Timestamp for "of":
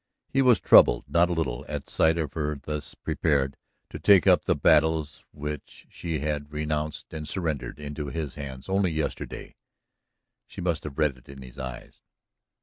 2.17-2.33